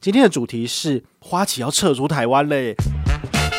[0.00, 2.72] 今天的主题是花旗要撤出台湾嘞！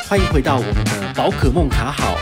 [0.07, 2.15] 欢迎回到我们的宝可梦卡好。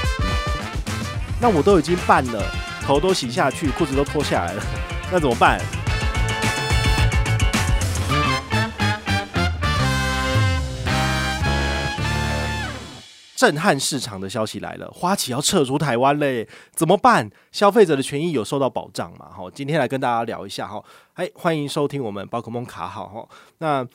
[1.39, 2.43] 那我都已经办了，
[2.81, 4.63] 头都洗下去，裤子都脱下来了，
[5.11, 5.61] 那怎么办？
[13.37, 17.29] 震撼市场的消息来了，花旗要撤出台湾嘞，怎么办？
[17.51, 19.29] 消费者的权益有受到保障吗？
[19.31, 20.83] 好，今天来跟大家聊一下哈。
[21.13, 23.29] 哎，欢迎收听我们宝可梦卡好哈。
[23.59, 23.87] 那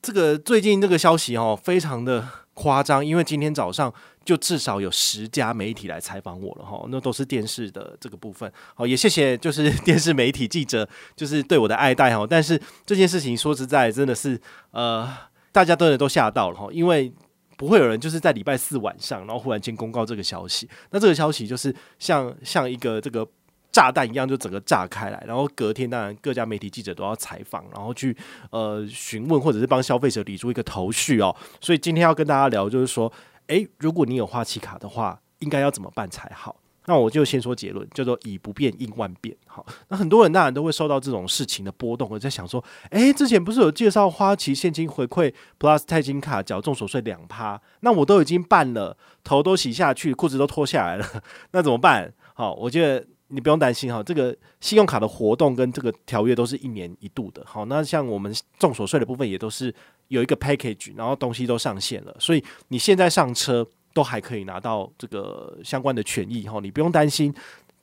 [0.00, 3.92] 这个最近这个消息哦，非常的夸张，因为今天早上
[4.24, 8.48] 就至少有十家媒体来采访我了哈，那都是电视的这个部分。
[8.76, 12.24] 好，也谢谢就是 电视媒体记者就是对我的爱戴哈。
[12.24, 15.12] 但是这件事情说实在真的是呃，
[15.50, 17.12] 大家都都吓到了哈，因为。
[17.56, 20.68] 不会有人就是在礼拜四晚上，然后忽然间公告这个消息。
[20.90, 23.26] 那这个消息就是像像一个这个
[23.72, 25.22] 炸弹一样，就整个炸开来。
[25.26, 28.16] 然后隔天，当然各家媒体记者都要采访，然后去
[28.50, 31.34] 呃询问或者是帮消费者理出一个头绪哦。
[31.60, 33.12] 所以今天要跟大家聊，就是说，
[33.46, 36.56] 诶，如果你有花旗卡的话，应该要怎么办才好？
[36.86, 39.36] 那我就先说结论，叫做以不变应万变。
[39.46, 47.60] 好，那很多人当然都会受到这种事情的波动，我在想说，诶，之前不是有介绍花旗现金回馈 Plus 钛金卡缴重所税两趴？
[47.80, 51.06] 那我都已经办了，头都洗下去，裤子都脱下来了，
[51.50, 52.12] 那怎么办？
[52.34, 57.42] 好，我觉得你不用担心哈，这个信用卡的活动跟这个条约都是一年一度的。
[57.44, 59.74] 好，那像我们重所税的部分也都是
[60.08, 63.66] 有一个 package，然后东西都上线了，所以你现在上车。
[63.96, 67.34] 都还可以拿到这个相关的权益哈，你不用担心。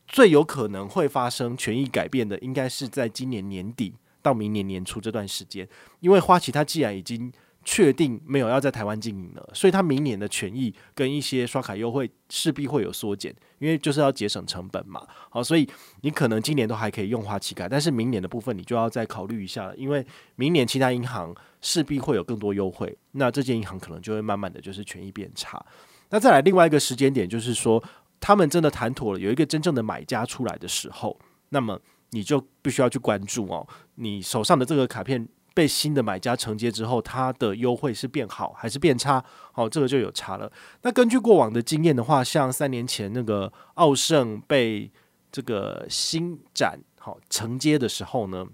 [0.08, 5.68] 最有可能会发生权益改变的，应该是在今年年底到明年年初这段时间，
[6.02, 7.34] 因为花旗它既然已经
[7.66, 15.02] 确定没有要在台湾经营了，所以它明年的权益跟一些刷卡优惠势必会有缩减，因为就是要节省成本嘛。
[15.32, 15.68] 好，所以
[16.02, 20.06] 你可能今年都还可以用花旗卡，但是明年的部分你就要再考虑一下了，因为
[20.36, 25.66] 明年其他银行势必会有更多优惠，那这间银行可能就会慢慢的就是权益变差。
[26.14, 27.84] 那再来另外一个时间点，就是说
[28.20, 39.26] 他们真的谈妥了，有一个真正的买家出来的时候，那么你就必须要去关注哦，你手上的这个卡片被新的买家承接之后，它的优惠是变好还是变差？
[39.52, 40.52] 好，这个就有差了。
[40.84, 44.92] 那根据过往的经验的话，像三年前那个奥盛被
[45.32, 48.46] 这个新展好承接的时候呢，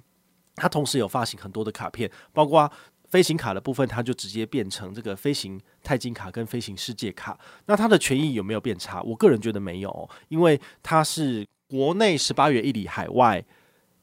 [0.56, 2.72] 它同时有发行很多的卡片，包括。
[3.10, 7.38] 飞行卡的部分，它就直接变成这个飞行钛金卡跟飞行世界卡。
[7.66, 9.02] 那它的权益有没有变差？
[9.02, 13.44] 我个人觉得没有，因为它是国内十八元一里，海外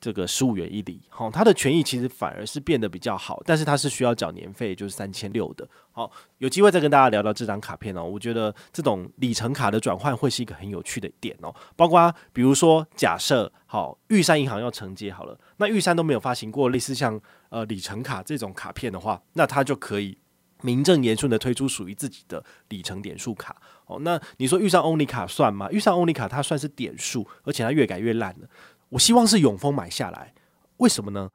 [0.00, 1.02] 这个十五元一里。
[1.08, 5.68] 好，它的权益其实反而是变得比较好，但是它是需要缴年费，就是三千六的。
[5.92, 8.04] 好，有机会再跟大家聊聊这张卡片哦。
[8.04, 11.54] 我觉得这种里程卡的转换会是一个很有趣的点哦。
[11.74, 17.20] 包括比如说，假设好玉山银行要承接好了，那玉山都没有发行过类似像。
[17.48, 20.18] 呃，里程卡这种卡片的话，那它就可以
[20.62, 23.56] 名正言顺的推出属于自己的里程点数卡。
[23.86, 25.70] 哦，那你说遇上 Only 卡算吗？
[25.70, 28.48] 遇上 Only 卡它算是点数，而且它越改越烂了。
[28.88, 30.32] 我希望是永丰买下来，
[30.78, 31.28] 为什么呢？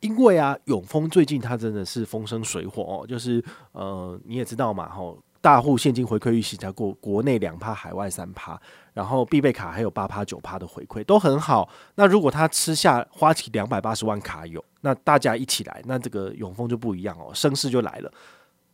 [0.00, 3.42] 因为啊，永丰最近它真的是风生水火哦，就是
[3.72, 5.18] 呃，你也知道嘛，吼。
[5.40, 8.58] 大户现金回馈预期才过国内两趴，海外三趴，
[8.94, 11.68] 然后必备卡还有八趴九趴的回馈都很好。
[11.96, 18.10] 那如果他吃下花旗两百八十万卡友，那大家一起来，那这个永丰就不一样哦，声势就来了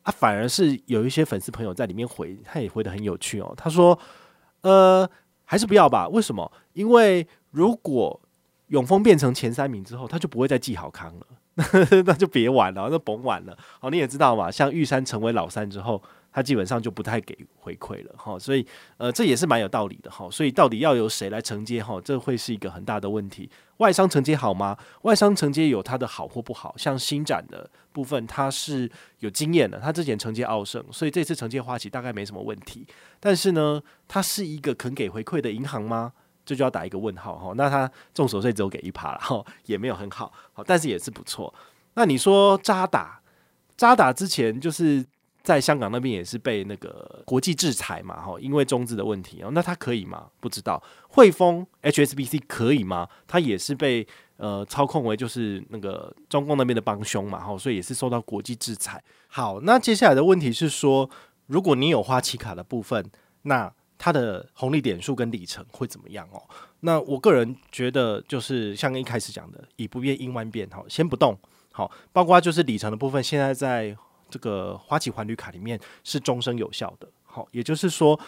[0.05, 0.15] 啊。
[0.16, 3.53] 反而是有一些粉丝朋友在里面回，他也回得很有趣哦。
[3.56, 3.99] 他说
[4.62, 5.10] ：“呃，
[5.50, 6.06] 还是不要吧？
[6.09, 6.49] 为什么？
[6.75, 8.21] 因为如果
[8.69, 11.27] 永丰变成前三名之后，他就不会再记好康了，
[12.06, 13.59] 那就别玩了，那甭玩了。
[13.81, 16.00] 好，你也知道嘛，像玉山成为老三之后。”
[16.33, 18.65] 他基本上就不太给回馈了哈，所以
[18.99, 20.31] 呃这也是蛮有道理的哈。
[20.31, 23.51] 所以到底要由谁来承接哈，这会是一个很大的问题。
[23.79, 24.77] 外商承接好吗？
[25.03, 26.75] 外商承接有它的好或不好。
[26.77, 28.89] 像新展的部分，它是
[29.19, 32.87] 有经验的，他之前承接奥盛，所以这次承接花旗大概没什么问题。
[33.19, 36.13] 但是呢，它是一个肯给回馈的银行吗？
[36.45, 37.53] 这就要打一个问号哈。
[37.57, 41.53] 那它重手税只有给一趴了哈，也没有很好，好，但是也是不错。
[41.95, 43.21] 那你说渣打，
[43.77, 45.04] 渣打之前就是。
[45.42, 50.27] 在香港那边也是被那个国际制裁嘛，哈，因为中资的问题哦，那他可以吗？
[50.39, 50.83] 不知道。
[51.09, 53.09] 汇丰 HSBC 可以吗？
[53.27, 54.07] 他也是被
[54.37, 59.03] 呃操控为就是那个中共那边的帮凶嘛，哈，所以也是受到国际制裁。
[59.28, 61.09] 好，那接下来的问题是说，
[61.47, 63.10] 如果你有花旗卡的部分，
[63.42, 66.42] 那它的红利点数跟里程会怎么样哦？
[66.81, 71.39] 那我个人觉得就是像一开始讲的，以不变应万变，好，先不动，
[71.72, 73.97] 好，包括就是里程的部分，现在在。
[74.30, 78.18] 这个花旗环旅卡里面是终身有效的，好，也就是说，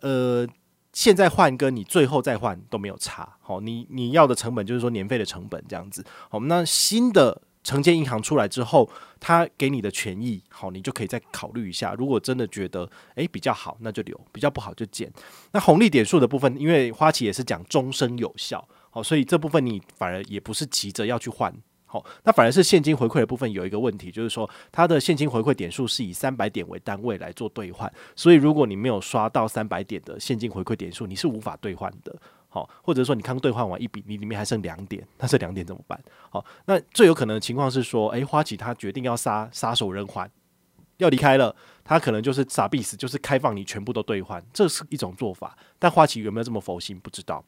[0.00, 0.46] 呃，
[0.92, 8.88] 现在换跟你最后再换都没有差，好，你你要的成本就是说年费的成本这样子，好，那新的承接银行出来之后，
[9.20, 11.92] 他给你的权益，好，你就可以再考虑一下。
[11.94, 15.12] 如果真的觉得诶比较好，那就留；比较不好就减。
[15.52, 21.52] 那红利点数的部分，因为花旗也是讲终身有效，好，所以这部分你反而也不是急着要去换。
[21.90, 32.14] 好，那反而是现金回馈的部分有一个问题，就是说它的现金回馈点数是以三百点为单位来做兑换，所以如果你没有刷到三百点的现金回馈点数，你是无法兑换的。
[32.50, 35.98] 好，或者说你刚兑换完一笔，你里面还剩两点，那这两点怎么办？
[36.30, 40.30] 好，那最有可能的情况是说，诶，花旗他决定要杀杀手人寰，
[40.96, 45.56] 要离开了，他可能就是傻逼死，就是开放你全部都兑换，这是一种做法。
[45.78, 47.44] 但花旗有没有这么佛心，不知道。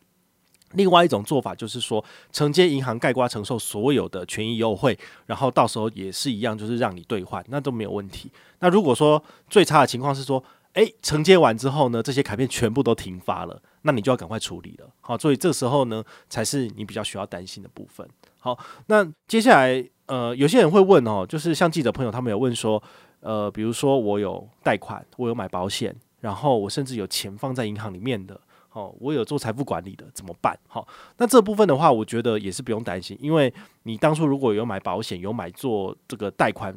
[0.72, 8.30] 另外一种做法就是说，承接银行概括承受所有的权益优惠，然后到时候也是一样，就是让你兑换，那都没有问题。
[8.60, 10.42] 那如果说最差的情况是说，
[10.74, 14.88] 诶，承接完之后呢，这些卡片全部都停发了，那你就要赶快处理了。
[15.00, 18.08] 好，所以这时候呢，才是你比较需要担心的部分。
[18.38, 18.56] 好，
[18.86, 22.80] 那接下来，呃，有些人会问哦，就是像记者朋友他们有问说，
[23.18, 28.40] 呃，比如说我有贷款，我有买保险，然后我甚至有钱放在银行里面的，
[28.72, 30.56] 好，我有做财富管理的，怎么办？
[30.68, 30.86] 好，
[31.18, 33.52] 那这部分的话，我觉得也是不用担心，因为
[33.82, 36.72] 你当初如果有买保险，有买做这个贷款，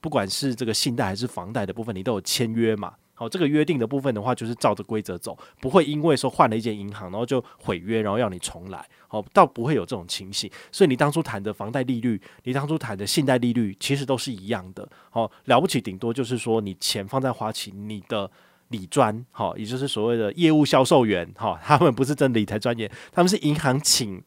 [0.00, 2.94] 不管是这个信贷还是房贷的部分，你都有签约嘛。
[3.16, 8.84] 好，这个约定的部分的话，就是照着规则走，不会因为说换了一间银行，然后就毁约，然后要你重来。
[9.06, 10.50] 好，倒不会有这种情形。
[10.72, 14.88] 所以你当初谈的房贷利率，你当初谈的信贷利率，其实都是一样的。
[15.10, 18.28] 好，了不起，顶多就是说你钱放在花旗，你的
[18.74, 24.22] 理专，哈，也就是所谓的业务销售员，哈，他们不是真理财专业，他们是银行请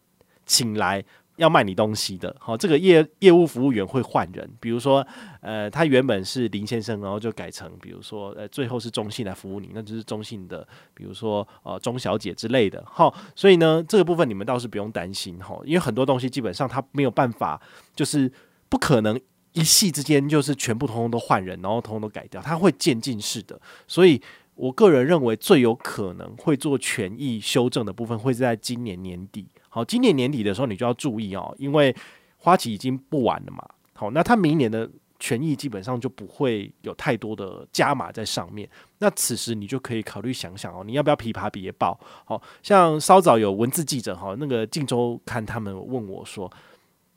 [0.45, 1.03] 请来。
[1.37, 5.05] 要卖你东西的，好，这个业业务服务员会换人，比如说，
[5.39, 17.61] 呃，他原本是林先生，然后就改成，比如说，呃，最后是中信来服务你，那就是中信的，比如说，呃，钟小姐之类的，哈，所以呢，这个部分你们倒是不用担心，哈，因为很多东西基本上他没有办法，
[17.95, 18.31] 就是
[18.67, 19.21] 不可能
[19.57, 24.21] 一夕之间就是全部通通都换人，然后通通都改掉，他会渐进式的，所以
[24.53, 29.47] 我个人认为最有可能会做权益修正的部分，会是在今年年底。
[29.69, 31.95] 好，今年年底的时候你就要注意哦，因为
[32.37, 33.67] 花旗已经不玩了嘛。
[33.93, 34.87] 好，那他明年的
[35.19, 38.69] 权益基本上就不会有太多的加码在上面。
[38.99, 41.99] 那此时你就可以考虑想想哦，你要不要琵琶别抱？
[42.25, 46.51] 好像稍早有文字记者哈，那个镜州刊他们问我说，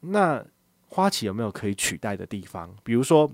[0.00, 0.42] 那
[0.90, 2.76] 花旗有没有可以取代的地方？
[2.84, 3.30] 比如说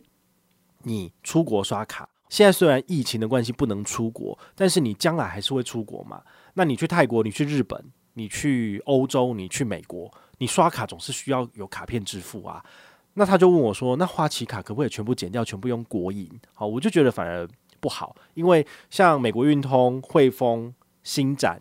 [0.84, 6.22] 你出国刷卡，现在虽然疫情的关系不能出国，但是你将来还是会出国嘛？
[6.54, 7.84] 那你去泰国，你去日本。
[8.18, 12.64] 你去欧洲，你去美国，你刷卡总是需要有卡片支付啊。
[13.12, 17.46] 那他就问我说：“那花旗卡可不可以全部减掉，全部用国银？”好，我就觉得反而
[17.78, 21.60] 不好，因为像美国运通、汇丰、星展、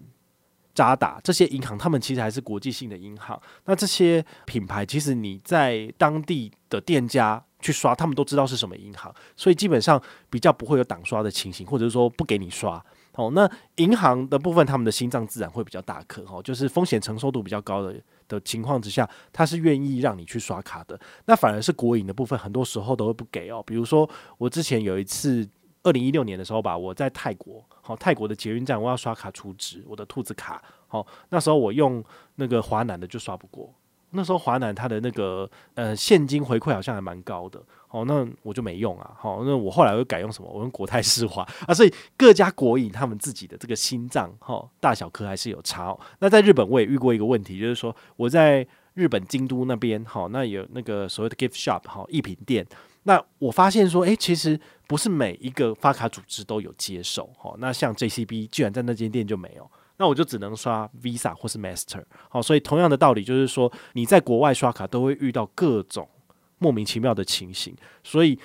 [0.76, 3.42] 渣打这些银行，他们其实还是国际性的银行。
[3.64, 10.00] 那这些品牌，其实你在当地的店家去刷，他们都知道是什么银行，所以基本上
[10.30, 12.84] 比较不会有挡刷的情形，或者是说不给你刷。
[13.14, 17.96] 哦，那银行的部分，他们的心脏自然会比较大颗，哦，就是风险承受度比较高的
[18.28, 21.00] 的情况之下，他是愿意让你去刷卡的。
[21.24, 23.64] 那反而是国营的部分，很多时候都会不给哦。
[23.66, 25.48] 比如说，我之前有一次，
[25.86, 32.04] 二零一六年的时候吧，我在泰国，好，泰国的捷运站，我要刷卡储值，我的兔子卡，好，那时候我用
[32.36, 33.72] 那个华南的就刷不过。
[34.12, 40.50] 那时候华南它的那个呃现金回馈好像还蛮高的，哦，那我就没用啊，好，那我后来又改用什么？
[40.50, 46.00] 我用国泰世华啊，所以各家国营他们自己的这个心脏哈大小颗还是有差哦。
[46.20, 52.66] 那在日本我也遇过一个问题，就是说我在日本京都那边，好，那有那个所谓的 gift shop 哈艺品店，
[53.08, 59.72] 那我发现说，诶，其实不是每一个发卡组织都有接受，哈，那像 JCB 居然在那间店就没有。
[59.98, 66.06] 那我就只能刷 Visa 或是 Master，好，所以同样的道理就是说，你在国外刷卡都会遇到各种
[66.58, 68.38] 莫名其妙的情形，所以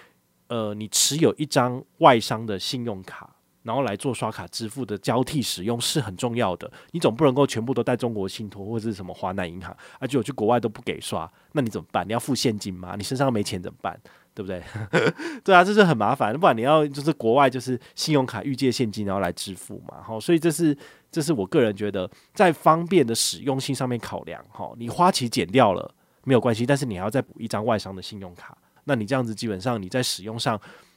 [0.46, 6.70] 呃，你持有一张外商的信用卡，然后来做刷卡支付的交替使用是很重要的。
[6.92, 12.06] 你总不能够全部都带中国信托或者是什么华南银行，而且我去国外都不给刷，那你怎么办？
[12.06, 12.94] 你要付现金吗？
[12.96, 14.00] 你身上没钱怎么办？
[14.34, 14.62] 对不对？
[15.44, 16.38] 对啊，这是很麻烦。
[16.38, 20.76] 不然你要就是国外就是信用卡预借现金然后来支付嘛，好，所以这是。
[21.12, 30.56] 这是我个人觉得在方便的使用性上面考量，哈，你花旗减掉了没有关系，但是你还要再补一张外商的信用卡，那你这样子基本上你在使用上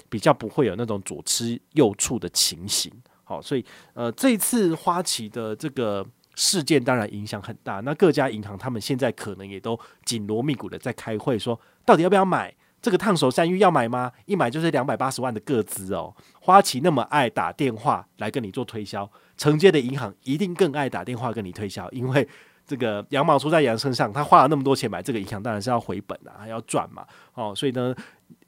[0.09, 9.75] 比较不会有那种左吃右醋的情形，好，所以呃这一次花旗的这个事件当然影响很大，那各家银行他们现在可能也都
[10.05, 12.53] 紧锣密鼓的在开会，说到底要不要买。
[12.83, 14.11] 这个烫手山芋要买吗？
[14.25, 16.13] 一买就是两百八十万的个资哦。
[16.41, 22.27] 花旗那么爱打电话来跟你做推销，承接的银行一定更爱打电话跟你推销，因为
[22.67, 27.05] 这个羊毛出在羊身上，他花了那么多钱买这个银行，当然是要回本啊，还要赚嘛。
[27.35, 27.95] 哦，所以呢，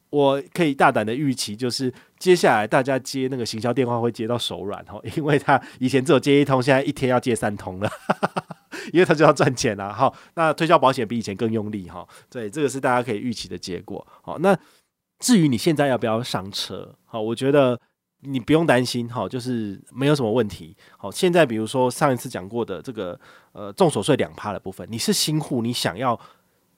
[0.09, 7.89] 我可以大胆的预期，就是接下来大家接那个行销电话会接到手软哦，因为他以前只有接一通，现在一天要接三通了，
[8.93, 9.91] 因为他就要赚钱啊。
[9.91, 12.07] 好，那推销保险比以前更用力哈。
[12.29, 14.05] 对，这个是大家可以预期的结果。
[14.21, 14.57] 好，那
[15.19, 16.95] 至于你现在要不要上车？
[17.05, 17.79] 好，我觉得。
[18.27, 20.75] 你不用担心，哈，就是没有什么问题。
[20.97, 23.19] 好，现在比如说上一次讲过的这个
[23.51, 26.19] 呃，重手税两趴的部分，你是新户，你想要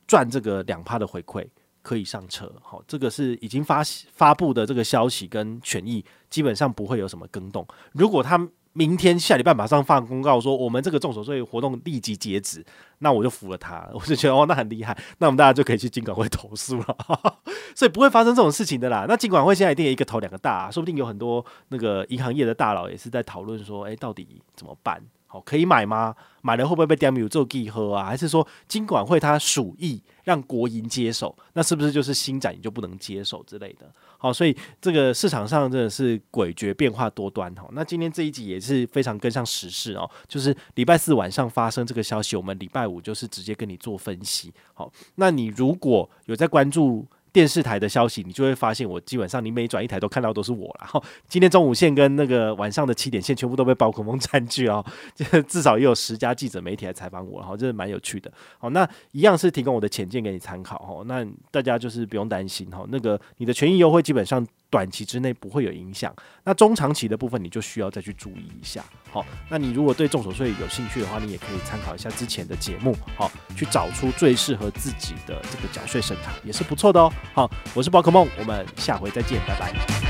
[0.06, 1.48] 赚这个两趴的回馈，
[1.82, 2.52] 可以上车。
[2.62, 7.66] 好，这个是已经发发布的这个消息跟权益，基本上不会有什么更动。
[7.94, 8.38] 如果他
[8.77, 12.63] 明天下礼拜马上发公告说，我们这个众所税活动立即截止，
[13.00, 16.98] 那我就服了他，我就觉得哦，那很厉害，那我们大家就可以去金管会投诉了，
[17.74, 19.05] 所以不会发生这种事情的啦。
[19.07, 25.01] 那金管会现在一定一个头两个大，说不定有很多那个银行业的大佬也是在讨论说，哎，到底怎么办？
[25.27, 26.15] 好，可以买吗？
[26.41, 28.05] 买了会不会被 DMU 做记喝啊？
[28.05, 31.36] 还是说金管会它鼠疫让国营接手？
[31.53, 33.86] 那是不是就是新展你就不能接手之类的？
[34.17, 37.67] 好，所以这个市场上真的是诡谲变化多端哈。
[37.74, 44.53] 那今天这一集也是非常跟上时事哦，就是礼拜四晚上发生这个消息，我们礼拜五就是直接跟你做分析。
[44.74, 47.05] 好，那你如果有在关注。
[47.31, 54.84] 电视台的消息，你就会发现，我基本上你每转一台都看到都是我然后， 今天中午线跟那个晚上的七点线全部都被宝可梦占据哦，
[55.48, 58.31] 至少也有十家记者媒体来采访我，然后，这是蛮有趣的。
[58.57, 64.46] 好，那一样是提供我的浅见给你参考，哈，那大家就是不用担心，哈，那个你的权益优惠基本上。
[64.69, 68.83] 短期之内不会有影响，那中长期的部分你就需要再去注意一下。
[69.12, 77.12] 好，那你如果对重所税有兴趣的话，你也可以参考一下之前的节目，好，去找出最适合自己的这个缴税审查也是不错的哦。
[77.33, 80.07] 好，我是宝可梦，我们下回再见，拜拜。